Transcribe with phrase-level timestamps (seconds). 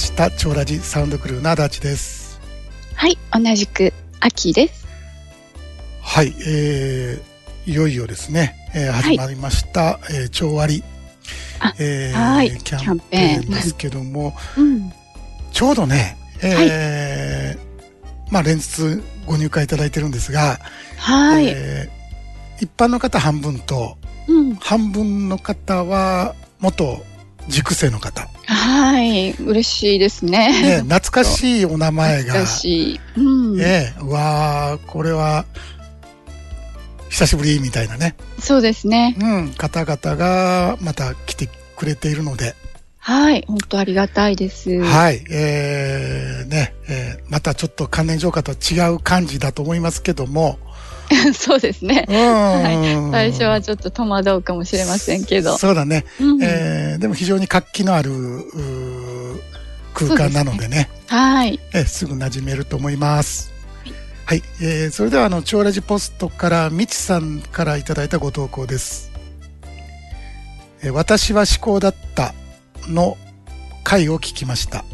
[0.00, 0.30] した。
[0.30, 2.40] 超ラジサウンドクルーの足立です。
[2.94, 4.86] はい、同じく秋です。
[6.00, 9.02] はい、えー、いよいよですね、えーはい。
[9.02, 10.82] 始まりました、えー超割。
[11.60, 12.56] あえーはい。
[12.58, 14.92] キャンペーンですけどもうん。
[15.52, 20.58] ちょうどね、えーまあ連日ご入会いただいてるんですが、
[20.96, 21.46] はい。
[21.48, 22.00] えー
[22.62, 23.96] 一般の方半分と
[24.26, 24.54] うん。
[24.56, 27.02] 半分の方は元
[27.48, 29.30] 塾生の方、はい。
[29.34, 30.80] 嬉しいですね、ね。
[30.82, 33.60] 懐かしいお名前がだし、うん。
[33.60, 35.44] ええ、うわあ、これは、
[37.10, 39.16] 久しぶりみたいなね、そうですね。
[39.20, 42.56] うん、方々がまた来てくれているので、
[42.98, 43.44] はい。
[43.46, 44.80] 本当ありがたいです。
[44.80, 50.58] はい、えー、ね、えーまたちょっと関連浄化とは違う感じだと思いますけども、
[51.34, 52.06] そうですね。
[52.08, 52.16] うん、
[52.62, 53.10] はい。
[53.10, 55.58] 最初はちょっと戸惑うかもしれませんけど。
[55.58, 58.12] そうだね、うんえーでも非常に活気のある
[59.94, 61.58] 空間なのでね、はい。
[61.72, 63.50] えーすぐ馴染めると思います。
[64.24, 69.10] はい、えーそれではあの超ラジポストからみちさんからいただいたご投稿です。
[70.82, 72.34] えー私は思考だった
[72.88, 73.16] の
[73.82, 74.84] 回を聞きました。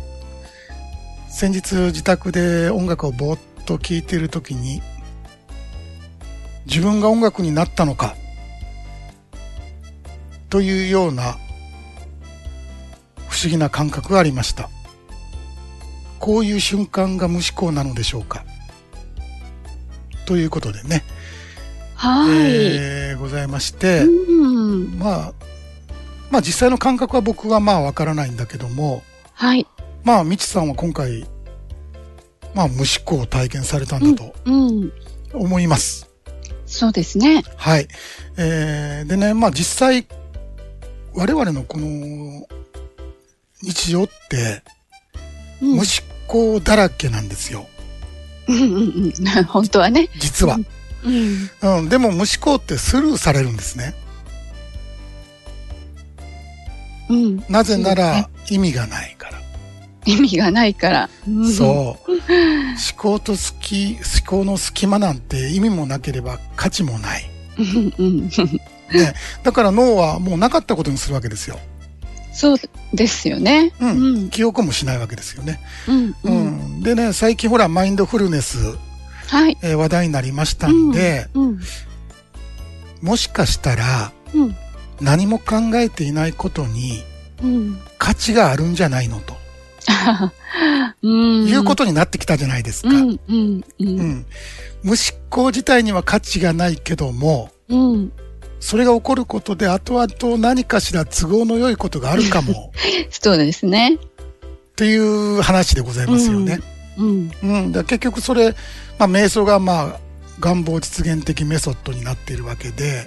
[1.29, 4.81] 先日自宅で音楽をぼーっと聴いているときに
[6.67, 8.17] 自分が音楽になったのか
[10.51, 11.37] というような
[13.29, 14.71] 不思議な感覚がありました。
[16.19, 18.45] こういう瞬間が無思考なのでしょうか
[20.25, 21.05] ということでね、
[21.95, 22.31] はい。
[22.33, 24.99] えーございまして、うん。
[24.99, 25.33] まあ、
[26.31, 29.67] まあ実際の感覚は僕はまあわからないんだけども、はい。
[30.05, 31.27] まあ、みちさんは今回、
[32.55, 34.93] まあ無思考を体験されたんだとうん。
[35.33, 36.11] 思います。
[36.67, 37.43] そうですね。
[37.57, 37.89] はい。
[38.37, 40.07] えーでね、まあ実際、
[41.15, 42.47] 我々のこの
[43.63, 44.63] 日常って
[45.63, 45.85] うん無思
[46.27, 47.67] 考だらけなんですよ。
[48.49, 49.45] うんうんうん。
[49.47, 50.09] 本当はね。
[50.19, 50.59] 実は。
[51.05, 51.51] うん。
[51.63, 53.95] うん、でも無思考ってスルーされるんですね。
[57.09, 57.45] うん。
[57.49, 59.36] なぜなら意味がないから。
[60.07, 61.11] 意味がないから。
[61.29, 62.11] うんそう。
[62.13, 62.19] 思
[62.97, 67.31] 考と好き、思考の隙間なんて意味もなければ価値もない。
[67.59, 68.29] うんうん。
[68.29, 68.31] ね。
[69.43, 71.59] だから脳はもうなかったことにするわけですよ。
[72.33, 72.59] そう
[72.93, 73.73] ですよね。
[73.81, 73.91] うん。
[73.91, 74.29] うん。
[74.31, 75.59] 記憶もしないわけですよね。
[75.89, 76.07] うん。
[76.09, 76.49] ううん。
[76.79, 76.81] ん。
[76.83, 78.59] でね、最近ほら、マインドフルネス、
[79.29, 79.57] はい。
[79.63, 81.61] えー話題になりましたんで、うん。
[83.03, 84.57] もしかしたらうん。
[85.01, 87.03] 何も考えていないことに
[87.43, 87.81] うん。
[87.99, 89.36] 価値があるんじゃないのと、うん。
[91.03, 92.89] いうことになってきたじゃないですか。
[92.89, 93.21] うん。
[93.29, 94.27] うん。
[94.83, 94.99] 無思
[95.31, 98.13] 考自体には価値がないけども、うん。
[98.61, 102.73] それが起こることで後々何かしら都合の良いことがあるかも
[103.11, 103.95] そうですね。
[103.97, 103.99] っ
[104.77, 106.61] ていう話でございますよね。
[106.99, 107.31] うん。
[107.43, 107.73] うん。
[107.73, 108.55] だ結局それ、
[108.99, 110.01] まあ瞑想がまあ
[110.41, 113.07] 願望実現的メソッドになっているわけで、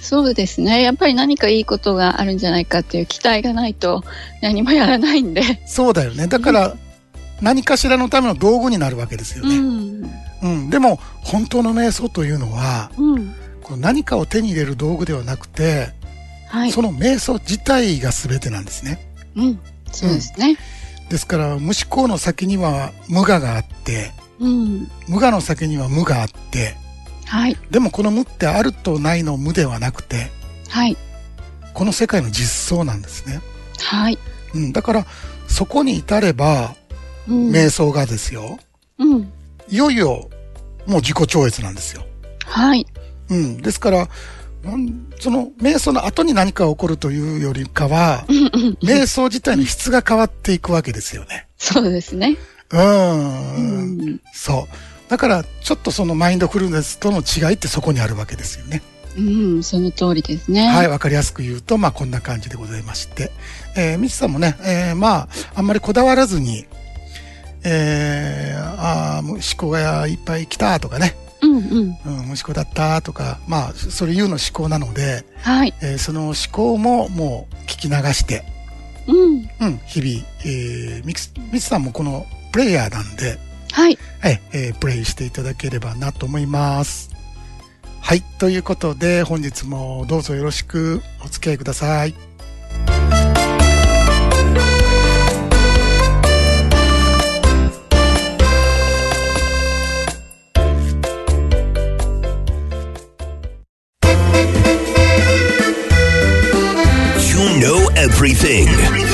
[0.00, 0.82] そうですね。
[0.82, 4.04] やっぱり何かいいことがあるんじゃないかっていう期待がないと
[4.42, 5.42] 何もやらないんで。
[5.66, 6.26] そうだよね。
[6.26, 6.76] だから
[7.40, 9.58] 何かしらのための道具になるわけですようね。
[9.58, 10.10] ん。
[10.42, 10.70] うん。
[10.70, 13.34] でも本当の瞑想というのは、うん。
[13.62, 15.92] この何かを手に入れる道具ではなくて、
[16.48, 16.72] はい。
[16.72, 18.98] その瞑想自体が全てなんですね。
[19.34, 19.60] うん。
[19.90, 20.56] そうですね。
[21.08, 24.90] ですから無思考の先には無我があって、うん。
[25.08, 26.76] 無我の先には無があって、
[27.26, 27.56] はい。
[27.70, 30.30] でもこの無ってあるとないの無ではなくて、
[30.68, 30.96] はい。
[31.74, 33.40] この世界の実相なんですね。
[33.78, 34.18] はい。
[34.54, 35.06] うん、だから、
[35.48, 36.74] そこに至れば、
[37.28, 37.50] うん。
[37.50, 38.58] 瞑想がですよ、
[38.98, 39.32] うん。
[39.68, 40.30] いよいよ、
[40.86, 42.06] もう自己超越なんですよ。
[42.46, 42.86] はい。
[43.28, 43.58] うん。
[43.58, 44.08] ですから、
[45.20, 48.24] その、瞑想の後に何か起こるというよりかは。
[48.82, 51.46] 瞑想自体の質が変わっていくわけですよね。
[51.58, 52.36] そうですね。
[52.70, 52.76] う。
[52.76, 54.20] うんん。
[54.32, 54.95] そう。
[55.08, 58.82] だから、ちょっとそのマインドフルネスとの違いってそこにあるわけですよね。
[59.16, 59.20] う
[59.58, 59.62] ん。
[59.62, 60.68] その通りですね。
[60.68, 63.30] はい、わかりやすく言うと、まあこんな感じでございまして。
[63.76, 66.66] えー、みちさんもね、えー、まあ、あんまりこだわらずに、
[67.64, 71.56] えー、ああ、もう思考がいっぱい来たとかね、うん。
[71.56, 71.62] うん。
[71.62, 75.74] うん、無思考だったとか、まあ、それ言うの思考なので、はい。
[75.82, 78.44] えーその思考ももう聞き流して、
[79.06, 79.48] うん。
[79.60, 83.38] うん、日々、えー、みつ、みつさんもこのプレイヤーなんで、
[83.76, 83.98] はい。
[84.22, 87.10] はい、えープレイしていただければなと思います。
[88.00, 92.14] はい、ということで、本日もどうぞよろしくお付き合いください。
[107.28, 109.05] You know everything.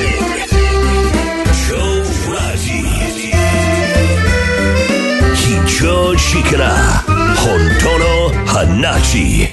[6.53, 6.69] から
[7.37, 7.99] 本当
[8.39, 9.47] の話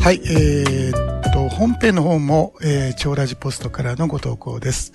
[0.00, 4.92] はい、えーっと、本編の方も、えー、超ラジポストからのご投稿です。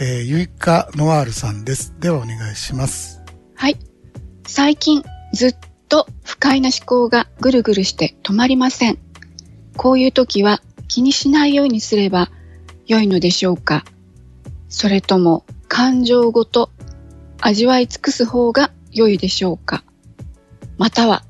[0.00, 1.92] えー、ゆいかノワールさんです。
[1.98, 3.22] ではお願いします。
[3.54, 3.76] はい。
[4.46, 5.02] 最近
[5.34, 5.56] ずっ
[5.90, 8.98] と不快な思考がぐるぐるして止まりません。
[9.76, 12.30] こういう時は気にしないようにすれば
[12.86, 13.84] 良いのでしょうか
[14.68, 16.70] それとも感情ごと
[17.40, 19.84] 味わい尽くす方が良いでしょうか
[20.78, 21.22] または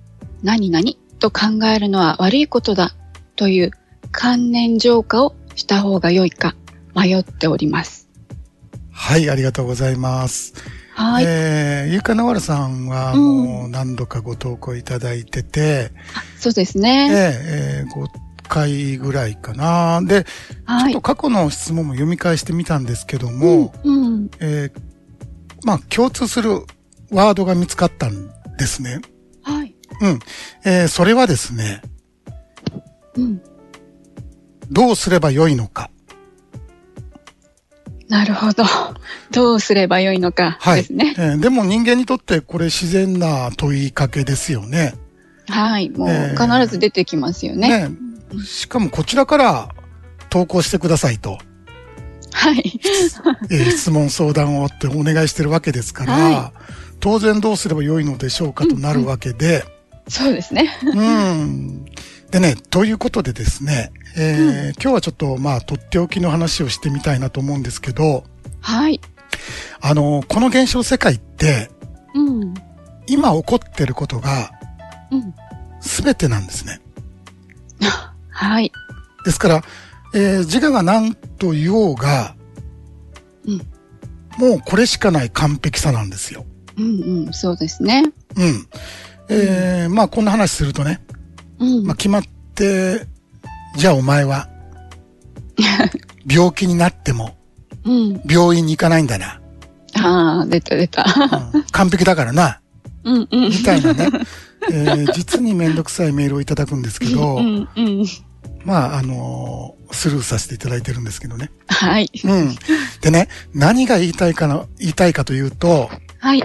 [0.43, 2.95] 何々と考えるのは悪いことだ
[3.37, 3.71] という
[4.13, 6.55] 観念浄化をした方が良いか
[6.95, 8.09] 迷っております。
[8.91, 10.55] はい、ありがとうございます。
[10.95, 11.25] はい。
[11.27, 15.93] えー、ゆいかノワールさんはうんもう何度かご投稿いただいてて、
[16.39, 17.09] そうですえーね。
[17.13, 18.09] えー、5
[18.47, 20.01] 回ぐらいかな。
[20.03, 20.31] で、ちょ
[20.73, 21.01] はいっと。
[21.01, 24.31] 過去の質問も読み返してみたんですけども、うん、うん。
[24.41, 24.81] えー
[25.65, 26.61] まあ、共通する
[27.11, 28.29] ワードが見つかったん
[28.59, 29.01] ですね。
[29.43, 29.75] はい。
[30.01, 30.19] うん。
[30.65, 31.83] えーそれはですね、
[33.17, 33.43] うん。
[34.71, 35.91] どうすればよいのか。
[38.09, 38.65] なるほど。
[39.33, 40.83] どうすればよいのかはい。
[40.83, 41.15] ですね。
[41.19, 44.95] えーでも人間にとってこれ自然な問いかけですよね。
[45.49, 45.91] はい。
[45.91, 47.89] もうえー必ず出てきますよね。
[47.89, 47.97] ね
[48.45, 49.69] しかもこちらから
[50.31, 51.39] 投稿してくださいと、
[52.33, 52.81] はい。
[53.51, 56.53] えー質問相談をってお願いしてるわけですから、は
[57.01, 59.65] 当然どうすればよいのでしょうかとなるわけで、
[60.09, 60.71] そうですね。
[60.83, 61.85] うん。
[62.31, 68.25] でね、ということでですね、えー今日はちょっとまあ、とっておきの話をしてみたいなと思うんですけど、
[68.61, 69.01] はい。
[69.81, 71.71] あの、この現象世界って、
[72.15, 72.55] うん。
[73.07, 74.51] 今起こってることが
[75.11, 75.35] うん。
[75.81, 76.81] 全てなんですね。
[78.37, 78.73] はい。
[79.25, 79.63] ですから、
[80.15, 82.35] えー自我が何と言おうが、
[83.47, 83.61] うん
[84.39, 86.45] もうこれしかない完璧さなんですよ。
[86.77, 87.33] うんうん。
[87.33, 88.13] そうですね。
[88.37, 88.67] うん。
[89.31, 91.01] えーまあこんな話するとね、
[91.59, 91.87] うん。
[91.87, 92.23] まあ決まっ
[92.55, 93.07] て、
[93.77, 94.49] じゃあお前は、
[96.31, 97.37] 病気になっても
[97.85, 98.21] うん。
[98.29, 99.41] 病院に行かないんだな。
[99.99, 101.05] ああ、出た出た。
[101.55, 102.61] うん完璧だからな。
[103.05, 103.49] うんうん。
[103.51, 104.09] みたいなね。
[104.71, 108.07] えー実にめんどくさいメールをいただくんですけど、うんうん。
[108.67, 111.51] まああのースルーさせていただいてるんですけどね。
[111.69, 112.11] はい。
[112.25, 112.57] うん。
[113.01, 116.43] でね、何が言いたいかな、言いたいかというと、はい。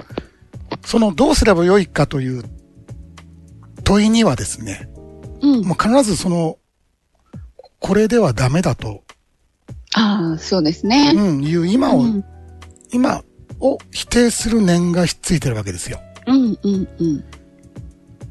[0.84, 2.44] そのどうすればよいかという
[3.84, 4.88] 問いにはですね、
[5.40, 5.64] うん。
[5.64, 6.58] もう必ずその、
[7.80, 9.02] これではダメだと、
[9.94, 11.12] ああ、そうですね。
[11.14, 12.24] うん、いう今を、うん
[12.94, 13.24] 今
[13.58, 15.98] を否定する念がひっついてるわけですよ。
[16.26, 17.24] うんうんうん。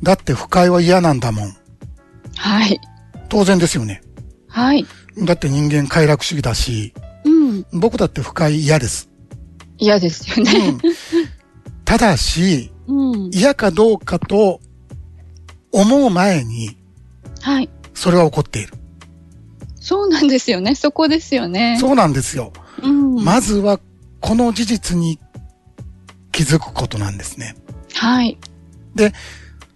[0.04, 1.56] だって不快は嫌なんだもん。
[2.36, 2.80] はい。
[3.32, 4.02] 当然ですよね。
[4.50, 4.86] はい。
[5.24, 7.66] だって人間快楽主義だし、うん。
[7.72, 9.10] 僕だって不快嫌です。
[9.78, 10.72] 嫌ですようね。
[10.72, 10.82] ん。
[11.86, 13.32] ただし、うん。
[13.34, 14.60] 嫌かどうかと
[15.72, 16.78] 思う前に、
[17.40, 17.70] はい。
[17.94, 18.74] それは起こっている。
[19.80, 20.76] そうなんですよね。
[20.76, 21.78] そこですよね。
[21.80, 22.52] そうなんですよ。
[22.84, 23.24] うん。
[23.24, 23.80] まずは、
[24.20, 25.20] この事実に
[26.34, 27.56] 気づくことなんですね。
[27.94, 28.38] はい。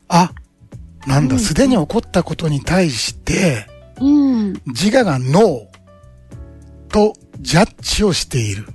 [0.10, 0.34] あ、
[1.08, 3.68] なんだ、うんすでに起こったことに対して、
[4.00, 4.54] うん。
[4.66, 5.68] 自我がノー
[6.90, 8.68] とジャッジをしている。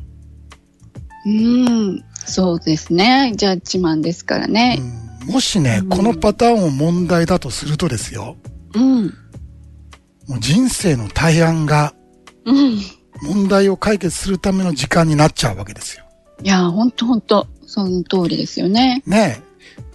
[1.26, 2.04] うん。
[2.14, 3.32] そうですね。
[3.36, 4.78] ジャッジマンですからね。
[4.80, 8.36] うんもしね、うんこのパターンを問題だとするとですよ、
[8.74, 9.04] うん。
[10.26, 11.92] もう人生の大半が
[12.46, 12.78] うん。
[12.78, 12.82] い
[13.22, 16.04] 問題を解決するための時間になっちゃうわけですよ。
[16.42, 19.02] や、ほんとほんと、その通りですよね。
[19.06, 19.50] ねえ。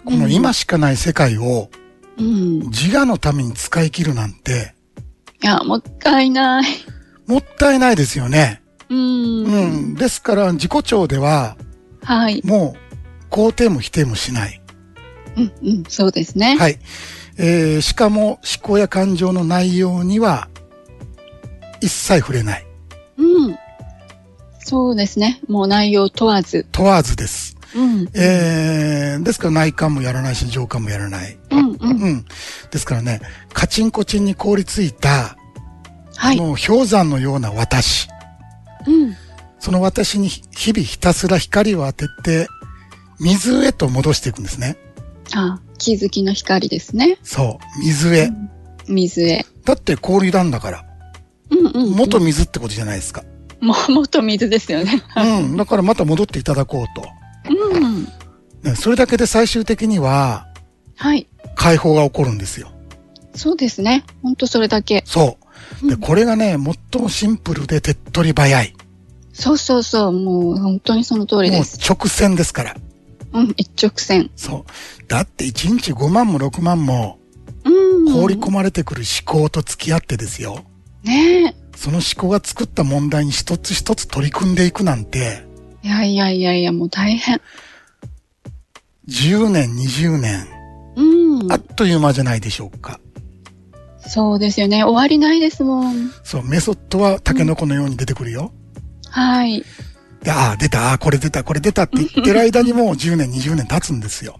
[0.06, 1.85] この今しかない世界をうん。
[2.18, 2.24] い
[2.68, 4.76] 自我のために使い切るなんて、
[5.46, 6.66] や、もったいない。
[7.28, 8.62] もったいないですよね。
[8.90, 9.44] うん。
[9.44, 9.96] うん。
[9.96, 11.56] ですから自己調では、
[12.04, 12.42] はい。
[12.44, 12.76] も
[13.32, 14.62] う肯定も否定もしない。
[15.38, 16.58] うん、うん、そうですね。
[16.58, 16.80] はい。
[17.38, 20.48] えー、しかも思考や感情の内容には
[21.82, 22.66] 一切触れない。
[23.18, 23.56] うん。
[24.60, 25.42] そうですね。
[25.48, 26.66] もう内容問わず。
[26.72, 27.56] 問わずです。
[27.76, 28.10] うん。
[28.14, 31.38] えー、ですから内観もやらないし上観もやらない。
[31.52, 32.02] うん、うん。
[32.02, 32.26] うん。
[32.72, 33.22] ですからね、
[33.54, 35.38] カチンコチンに凍りついた、
[36.16, 36.38] はい。
[36.38, 38.08] この氷山のような私。
[38.88, 39.16] うん。
[39.60, 42.48] その私に日々ひたすら光を当てて、
[43.20, 44.78] 水へと戻していくんですね。
[45.34, 47.18] あ、気づきの光ですね。
[47.24, 47.82] そう。
[47.82, 48.30] 水へ。
[48.88, 49.46] 水へ。
[49.64, 50.86] だって氷なんだから。
[51.50, 51.96] うん、うん。
[51.96, 53.24] 元水ってことじゃないですか。
[53.62, 55.04] も、元水ですよね。
[55.16, 55.58] うん。
[55.58, 57.08] だからまた戻っていただこうと。
[57.50, 58.04] うん。
[58.64, 60.48] ね、それだけで最終的には
[60.96, 61.28] はい。
[61.56, 62.72] 解放が起こるんですよ。
[63.34, 64.04] そうですね。
[64.22, 65.04] ほんとそれだけ。
[65.06, 65.38] そ
[65.84, 65.88] う。
[65.88, 66.58] で、うんこれがね、
[66.92, 68.74] 最もシンプルで手っ取り早い。
[69.34, 70.12] そうそうそう。
[70.12, 71.80] もう本当にその通りもうです。
[71.90, 72.76] 直線ですから。
[73.34, 74.32] うん、一直線。
[74.36, 75.08] そう。
[75.08, 77.20] だって1日5万も6万も
[77.66, 78.12] うん。
[78.12, 80.64] 放り込まれてくる思考と付き合ってですよ。
[81.04, 81.56] ねえ。
[81.76, 85.44] その思考が作った問題に一つ一つ取り組んでいくなんて、
[85.84, 87.40] いやいやいやいや、もう大変。
[89.08, 90.48] 10年、20年、
[90.96, 91.56] うんあ。
[91.56, 93.00] っという間じゃないでしょうか。
[94.08, 94.84] そうですよね。
[94.84, 96.12] 終わりないですもん。
[96.24, 98.54] そう、メソッドはタケノコのように出てくるよ。
[99.10, 99.64] はい。
[100.22, 104.40] で、ああ、出た、ああ、これ出た、これ出たって言ってる間にもう 10年、20年経つんですよ。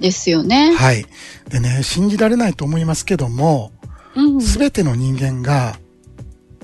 [0.00, 0.74] ですよね。
[0.74, 1.06] はい。
[1.48, 3.72] でね、信じられないと思いますけども、
[4.14, 4.40] うん。
[4.40, 5.78] すべての人間が、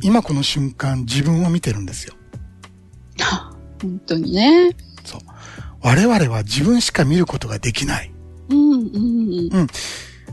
[0.02, 2.14] 今この瞬間自分を見てるんですよ。
[3.80, 4.70] 本当にね。
[5.04, 5.20] そう。
[5.82, 8.13] 我々は自分しか見ることができない。
[8.92, 9.66] うんうん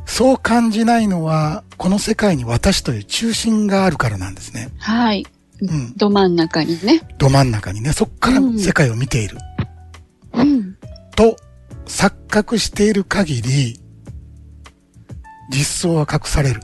[0.05, 4.69] そう感じないのは、この世界に私という中心があるからなんですね。
[4.77, 5.25] はい。
[5.63, 7.01] んど真ん中にね。
[7.17, 9.37] ど真ん中にね、そっから世界を見ている。
[10.33, 10.75] うん。
[11.15, 11.37] と、
[11.85, 13.79] 錯覚している限り、
[15.49, 16.61] 実相は隠される。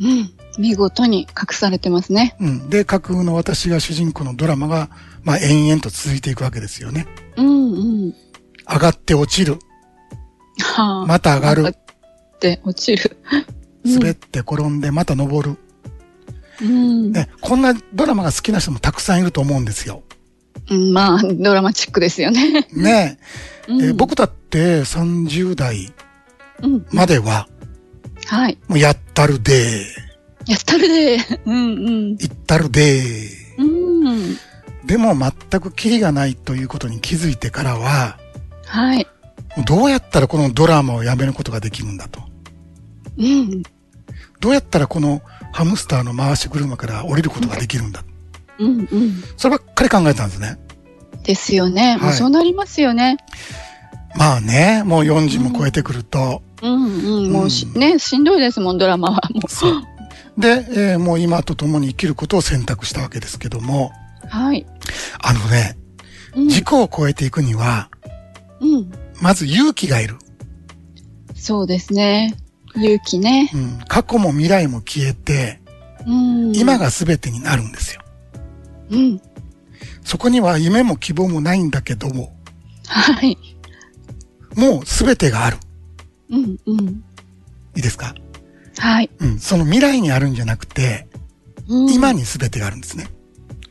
[0.00, 0.30] うん。
[0.58, 2.36] 見事に隠されてますね。
[2.40, 2.70] うん。
[2.70, 4.90] で、架空の私が主人公のドラマが、
[5.22, 7.06] まあ、延々と続いていくわけですよね。
[7.36, 7.76] うんう
[8.08, 8.14] ん。
[8.68, 9.58] 上がって落ちる。
[10.60, 11.06] はあ。
[11.06, 11.74] また上がる上っ
[12.40, 13.16] て落ちる。
[13.84, 15.58] 滑って転んで、また登る。
[16.62, 17.12] うん。
[17.12, 20.02] ね、こんなドラマが好きな人もたくさんいると思うんですよ。
[20.70, 22.66] うんまあ、ドラマチックですよね。
[22.72, 23.18] ね
[23.68, 25.92] うんえ、僕だって30代
[26.62, 26.86] うん。
[26.92, 27.48] までは、
[28.26, 28.58] はい。
[28.68, 29.84] もうやったるで
[30.46, 31.18] やったるで。
[31.44, 32.10] うんうん。
[32.12, 34.36] 行ったるでうん。
[34.86, 38.18] でも全くキリがないということに気づいてからは、
[38.66, 39.06] はい。
[39.66, 42.20] どうやったらこのドラマをやめることができるんだと。
[43.16, 43.62] うん。
[44.40, 48.04] どうやったらこのハムスターの回し車から降りることができるんだ。
[48.58, 49.22] うんうん。
[49.36, 50.58] そればっかり考えたんですね。
[51.22, 51.96] ですよね。
[51.96, 53.18] もうはいそうなりますよね。
[54.16, 57.32] まあね、もう40も超えてくると、うんうん。
[57.32, 59.20] もうし、うんね、しんどいですもん、ドラマは。
[59.32, 59.82] もそう。
[60.38, 63.92] で、えーもう今と共に生きることを選択したわけですけども、
[64.24, 64.26] う。
[64.28, 64.66] はい。
[65.20, 65.76] あのね、
[66.36, 66.48] うん。
[66.48, 67.88] 事故を超えていくには、
[68.60, 68.90] うん。
[69.24, 70.16] まず勇気がいる。
[71.34, 72.36] そうですね。
[72.76, 73.50] 勇気ね。
[73.54, 75.62] うん、過去も未来も消えて、
[76.06, 76.54] うん。
[76.54, 76.76] 今。
[76.76, 78.02] が全てになるんですよ。
[78.90, 79.22] うん。
[80.04, 82.36] そこには夢も希望もないんだけども、
[82.86, 83.38] はい。
[84.56, 85.56] もう全てがある。
[86.28, 86.86] うんうん。
[86.88, 88.14] いいですか？
[88.76, 89.10] はい。
[89.20, 89.38] うん。
[89.38, 91.08] その未来にあるんじゃなくて、
[91.66, 93.06] うん今に全てがあるんですね。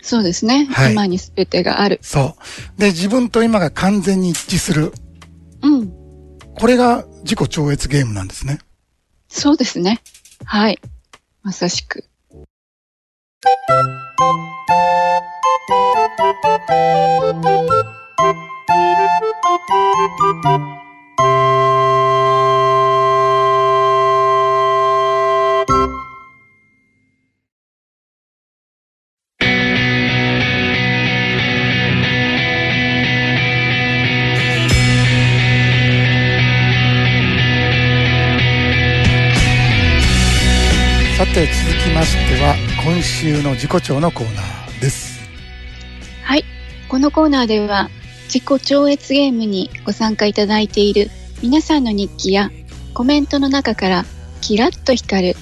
[0.01, 0.67] そうですね。
[0.71, 1.99] はい今に全てがある。
[2.01, 2.35] そ
[2.77, 2.79] う。
[2.81, 4.91] で、自分と今が完全に一致する。
[5.63, 5.91] うん。
[6.55, 8.59] これが自己超越ゲームなんですね。
[9.27, 10.01] そうですね。
[10.45, 10.79] はい。
[11.41, 12.05] まさしく。
[43.23, 45.21] 週の自己超のコーナーです。
[46.23, 46.43] はい。
[46.89, 47.89] このコーナーでは、
[48.25, 51.09] 自己超越ゲームにご参加いただいている
[51.41, 52.51] 皆さんの日記や
[52.93, 54.03] コメントの中から
[54.41, 55.35] キラッと光る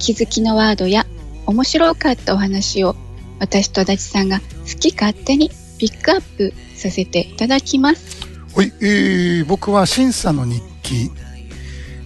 [0.00, 1.06] 気づきのワードや
[1.46, 2.96] 面白かったお話を
[3.38, 8.16] 私と足立さんが好き勝手にピックアップさせていただきます。
[8.56, 11.12] はい、えー、僕は審査の日記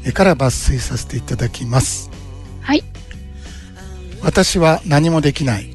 [0.04, 2.10] えーから抜粋させていただきます。
[4.22, 5.74] 私は何もできない。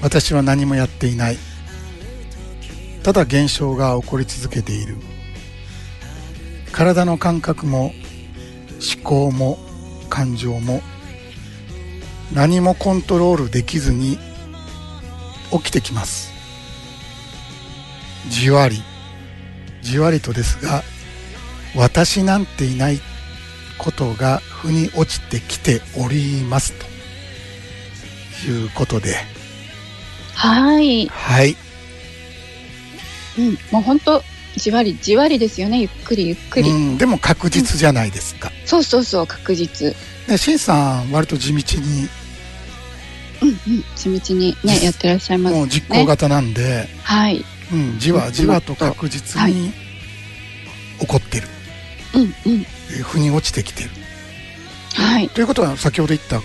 [0.00, 1.38] 私は何もやっていない。
[3.02, 4.96] ただ現象が起こり続けている。
[6.70, 7.92] 体の感覚も
[8.96, 9.58] 思考も
[10.08, 10.80] 感情も
[12.32, 14.18] 何もコントロールできずに
[15.50, 16.30] 起きてきます。
[18.28, 18.82] じわり、
[19.82, 20.84] じわりとですが、
[21.74, 23.00] 私なんていない
[23.78, 29.16] ことが腑に落ちてきておりますということで、
[30.34, 31.06] はい。
[31.08, 31.56] はい。
[33.38, 33.58] うん。
[33.72, 34.22] もう本当
[34.56, 35.80] じわりじわりですよね。
[35.80, 36.70] ゆっくりゆっくり。
[36.70, 38.52] うん、でも確実じゃないですか。
[38.64, 39.94] そうそうそう、確実。
[40.28, 42.08] ね、シンさん、割と地道に、
[43.42, 43.84] うんうん。
[43.96, 45.60] 地道にね、やってらっしゃいますね。
[45.60, 47.44] もう実行型なんで、はい。
[47.72, 49.72] うん、じわじわと確実に
[51.00, 51.48] 起こってる。
[52.14, 52.30] うんうん。
[52.90, 53.90] えー腑に落ちてきてる。
[54.98, 55.28] ははい。
[55.28, 56.40] ということは先ほど言った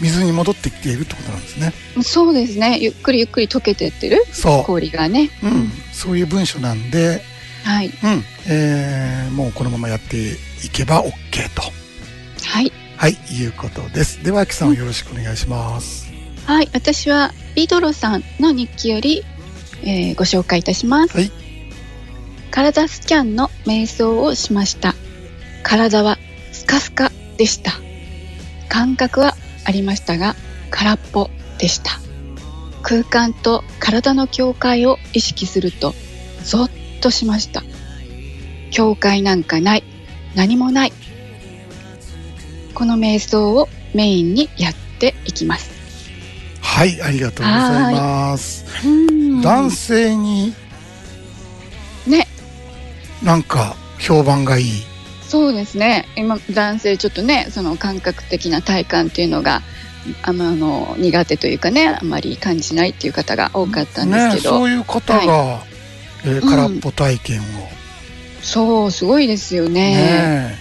[0.00, 1.72] 水に戻ってきているってことなんですね。
[2.02, 2.78] そうですね。
[2.80, 5.30] ゆっくりゆっくり溶けてってるそ氷がね。
[5.42, 5.46] う。
[5.46, 5.70] うん。
[5.92, 7.22] そういう文章なんで、
[7.64, 7.86] はい。
[7.86, 7.92] うん。
[8.48, 10.32] えー、もうこのままやって
[10.64, 11.12] いけば OK
[11.54, 11.62] と。
[12.44, 12.72] はい。
[12.96, 14.22] はい、いうことです。
[14.22, 16.12] では、秋さんよろしくお願いします。
[16.46, 16.68] はい。
[16.72, 19.24] 私は、ビドロさんの日記より、
[19.82, 21.16] えーご紹介いたします。
[21.16, 21.30] はい。
[22.50, 24.94] 体スキャンの瞑想をしました。
[25.62, 26.18] 体は
[26.52, 27.72] スカスカでした。
[28.72, 29.36] 感覚は
[29.66, 30.34] ありましたが、
[30.70, 31.90] 空っぽでした。
[32.82, 35.94] 空間と体の境界を意識すると、
[36.42, 37.62] ゾッとしました。
[38.70, 39.84] 境界なんかない。
[40.34, 40.92] 何もない。
[42.72, 45.70] この瞑想をメインにやっていきます。
[46.62, 48.64] はい、ありがとうございます。
[48.82, 50.54] 男男性に
[52.06, 52.26] ね、
[53.22, 54.91] なんか評判がいい。
[55.32, 56.06] そうですね。
[56.14, 59.62] 今、男性ちょっとね、その感覚的な体感っていうのが、
[60.20, 65.64] あまあの苦手というかね、あまり感じないっていう方が多かったんですね、けど、そういう方が、
[66.26, 67.44] えーうん空っぽ体験を。
[68.42, 69.94] そう、すごいですよね。
[69.94, 70.58] ね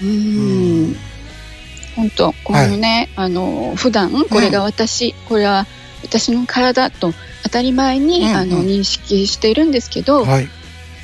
[0.00, 0.96] ううんん。
[1.96, 5.66] 本当、このね、あの、普段、これが私、これは
[6.04, 7.12] 私の体と
[7.42, 10.48] 当たり前に、うんうんあの認識しているんですけど、はい。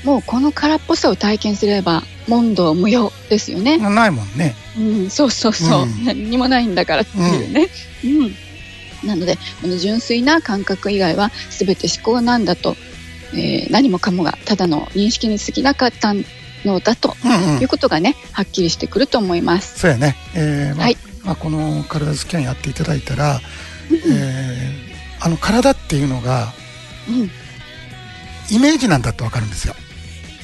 [0.05, 3.79] もうこの空っぽさを体験すれば、問答無用ですよね。
[3.79, 4.55] ないもんね。
[4.79, 7.69] うん、そうそうそう、うん何にもないんだからっていうね。
[8.05, 9.09] うん。
[9.09, 12.77] なので、この純粋な感覚以外は全て思考なんだと、
[13.33, 16.15] えー何もかもがただの認識に過ぎなかった
[16.65, 17.69] のだとうんうんいう。
[17.69, 19.79] ことがね、はっきりしてくると思います。
[19.79, 20.17] そうやね。
[20.35, 23.41] えーまあはいまあ、この体スキャンやっていただいたら、
[23.91, 24.89] うんえー
[25.21, 26.53] あの体っていうのが
[27.09, 27.31] うん
[28.51, 29.75] イメージなんだってわかるんですよ、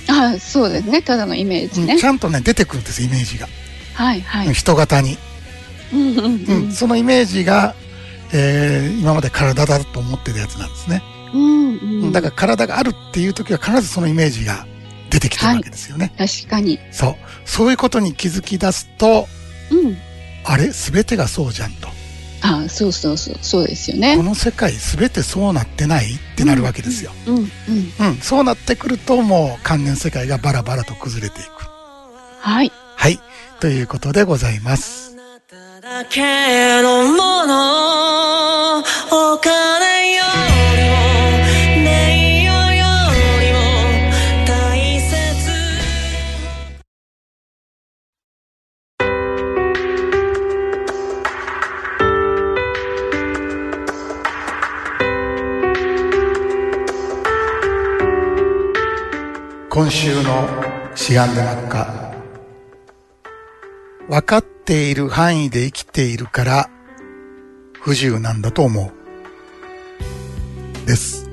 [0.08, 2.04] あそうですね、ただのイメージねうんち。
[2.06, 3.48] ゃんとね出てくるんですイメージが、
[3.94, 4.52] はいはい。
[4.54, 5.16] 人型に、
[5.92, 6.26] うんうんうう
[6.64, 6.72] んん。
[6.72, 7.74] そのイメージが、
[8.32, 12.12] えー今まで体だと思ってるやつなんですね、うんうん。
[12.12, 14.66] だから体があるっていう時は必ずそのイメージが
[15.10, 16.78] 出てきてるわけですよね、確かに。
[16.90, 19.26] そうそういうことに気づき出すと
[19.70, 19.96] うん。
[20.44, 20.68] あれ？
[20.68, 21.88] 全てがそうじゃんと
[22.46, 24.22] あそうそうそう、そうですよこね。
[24.22, 27.42] の世界全てそうなってないってなるわけですよ、うんうん。
[27.42, 31.48] うん、そうなってくるともう関連世界がバラバラと崩れていく。
[32.40, 32.70] はい。
[32.96, 33.18] はい。
[33.60, 35.16] ということでございます。
[35.80, 38.82] だけのもの
[59.74, 60.48] 今週の
[60.94, 62.14] しがんで真っ赤。
[64.08, 66.70] 分かっている範囲で生きているから
[67.80, 68.92] 不自由なんだと思
[70.84, 70.86] う。
[70.86, 71.28] です。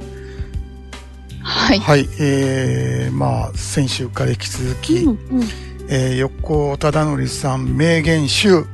[1.44, 1.80] はい。
[1.80, 2.08] はい。
[2.20, 5.44] えー、まあ、先週から引き続き、うんうん。
[5.90, 8.66] えー、横尾忠則さん名言集、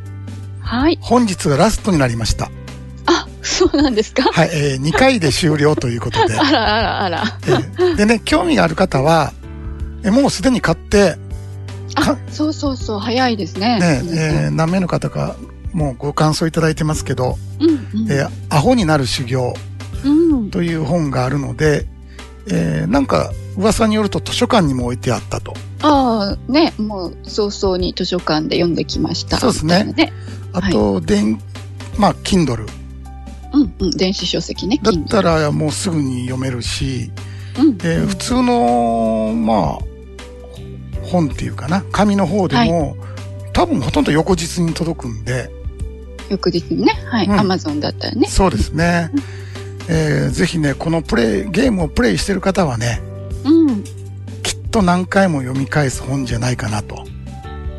[0.61, 0.97] はい。
[1.01, 2.51] 本日がラストになりました。
[3.07, 4.23] あ、そうなんですか？
[4.31, 4.49] はい。
[4.53, 6.37] えー、2回で終了ということで。
[6.39, 7.23] あらあらあら。
[7.47, 9.33] えーでね、興味がある方は、
[10.07, 11.17] えもうすでに買って、
[11.95, 13.79] あ、そうそうそう、早いですね。
[13.79, 14.01] ね、
[14.43, 15.35] えー何名の方か、
[15.73, 18.11] もうご感想いただいてますけど、うんうん。
[18.11, 19.53] えーアホになる修行。
[20.51, 21.85] という本があるので、
[22.49, 25.53] えーなんか噂によると図書館にも置いてあったと。
[25.81, 29.37] ああ、ね、もう早々に図書館で読んできました。
[29.39, 30.13] そうですねみたいなね。
[30.53, 31.41] あと、電、
[31.97, 32.65] まあ、Kindle。
[33.53, 33.91] うんうん。
[33.91, 34.79] 電子書籍ね。
[34.81, 37.11] だったらもうすぐに読めるし、
[37.59, 39.96] うんえー普通の、まあ、
[41.07, 42.97] 本っていうかな、紙の方でも、
[43.53, 45.49] 多分ほとんど横日に届くんで、
[46.29, 46.93] 翌日にね。
[47.05, 47.25] はい。
[47.25, 48.27] うんアマゾンだったらね。
[48.27, 49.11] そうですね。
[49.89, 53.01] えーぜひね、このプレイ、ゲームをプレイしてる方はね、
[53.45, 53.83] うん。
[54.43, 57.05] きっと何回も読み返す本じゃないかなと。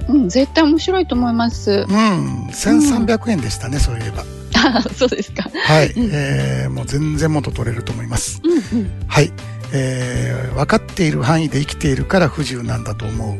[0.09, 0.29] うん。
[0.29, 1.71] 絶対面白いと思います。
[1.71, 4.25] うん、1300円でしたね、そういえば。
[4.57, 5.49] あ そうですか。
[5.65, 8.41] はい、うんえーもう全然元取れると思います。
[8.43, 8.91] うんうん。
[9.07, 9.31] はい、
[9.73, 13.39] えー分かっている範囲で生きているから不自由なんだと思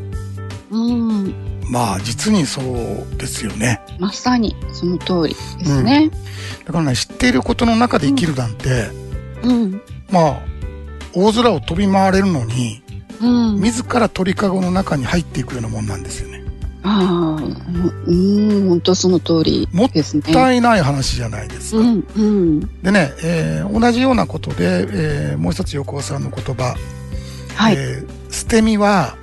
[0.71, 0.75] う。
[0.75, 1.33] うん。
[1.69, 3.81] まあ、実にそうですよね。
[3.99, 6.09] まさにその通りですね。
[6.65, 8.89] だからね、知っていることの中で生きるなんて、
[9.43, 9.81] うん。
[10.09, 10.41] まあ、
[11.13, 12.81] 大空を飛び回れるのに、
[13.21, 13.61] うん。
[13.61, 16.43] 自ら鳥かごの中に入っていくようなもんなんですよね。
[16.81, 17.43] ああ、
[18.07, 20.23] うん、本当その通りもっですね。
[20.23, 21.79] たいない話じゃないですか。
[21.79, 22.59] うん、うん。
[22.81, 26.75] でね、えー同じようなことで、えーもう一つ横尾さんの言葉、
[27.55, 27.75] はい。
[27.77, 29.17] えー捨て身は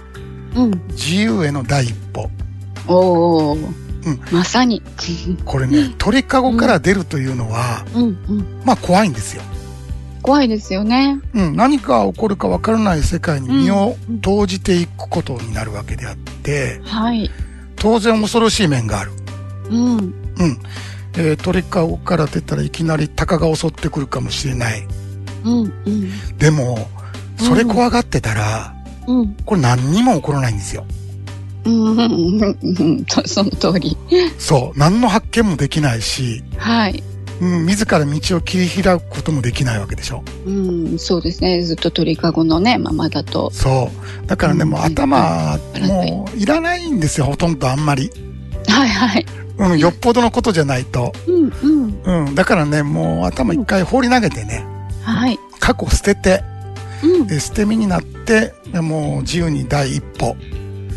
[0.54, 0.70] うん。
[0.90, 2.28] 自由への第一歩。
[2.88, 3.54] おお。
[3.54, 4.82] ううんまさに。
[5.44, 8.62] これね、鳥かごから出るというのは、うんうん。
[8.64, 9.42] まあ怖いんですよ。
[10.22, 11.20] 怖いですよね。
[11.34, 17.30] うん、何が起こるかわからない世界に身を投じていくことになるわけであって、はい。
[17.76, 19.12] 当然恐ろしい面がある。
[19.70, 19.96] うん。
[19.98, 20.14] うん。
[21.18, 24.86] えー鳥かごから出たらいきなり鷹が襲ってくるかもしれない。
[25.44, 26.36] うんうん。
[26.38, 26.88] でも、
[27.38, 28.74] それ怖がってたら、
[29.06, 29.34] うん。
[29.44, 30.84] これ何にも起こらないんですよ。
[31.64, 33.96] うんうんうんその通り。
[34.38, 34.78] そう。
[34.78, 37.02] 何の発見もできないし、はい。
[37.40, 40.22] うん、自ら道を切り開くこともできないわけでしょ。
[40.46, 41.62] うん、そうですね。
[41.62, 43.50] ずっと鳥かごのね、ままだと。
[43.50, 43.90] そ
[44.24, 44.26] う。
[44.26, 48.10] だからね、うんもう頭、うんもういらないんですよ、ほとんどあんまり。
[48.68, 49.26] はいはい。
[49.58, 51.12] うん、よっぽどのことじゃないと。
[51.26, 51.52] うん
[52.04, 52.26] うん。
[52.26, 54.66] うん、だからね、もう頭一回放り投げてね、
[55.02, 55.38] はい。
[55.60, 56.42] 過去捨てて、
[57.02, 60.36] うんで捨て身になって、でもう自由に第一歩、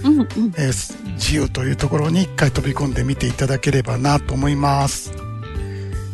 [0.04, 0.28] うんうん。
[0.58, 5.12] えーす自由というところに一回飛び込んでみていただければなと思います。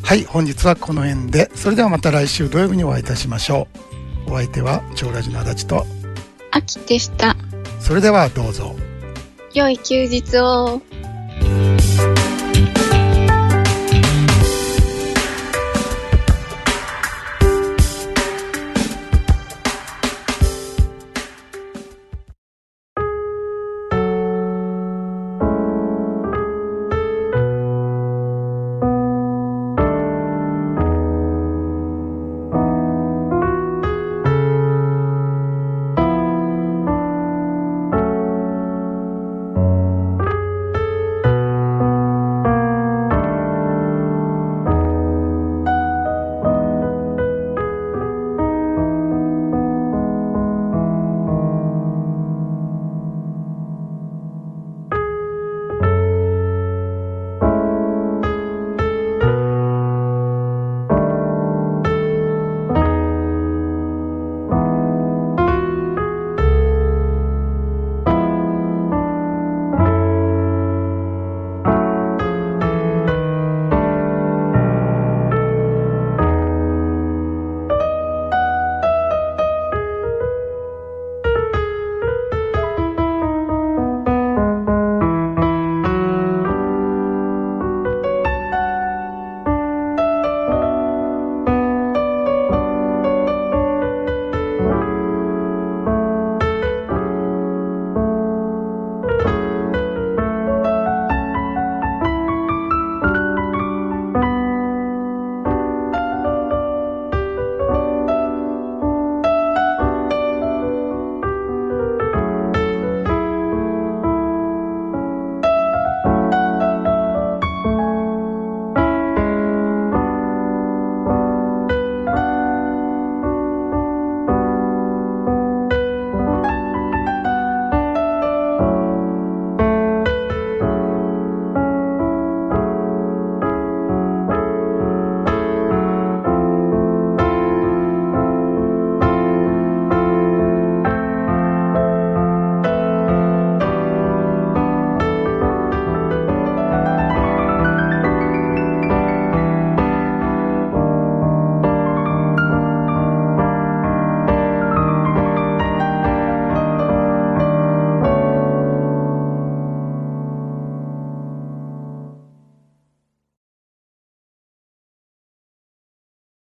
[0.06, 3.68] はい、本日はこの辺で、それではまた来週土曜日にお会いいたしましょ
[4.28, 4.34] う。
[4.34, 5.84] お相手は超ラジの足立と、
[6.52, 7.36] 秋でした。
[7.80, 8.76] それではどうぞ。
[9.56, 10.80] 良い休日を。「